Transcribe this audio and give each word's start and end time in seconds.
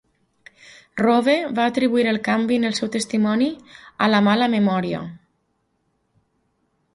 Rove 1.01 1.35
va 1.59 1.65
atribuir 1.71 2.05
el 2.11 2.17
canvi 2.27 2.57
en 2.61 2.65
el 2.69 2.75
seu 2.79 2.91
testimoni 2.95 3.51
a 4.07 4.09
la 4.15 4.23
mala 4.29 4.49
memòria. 4.55 5.05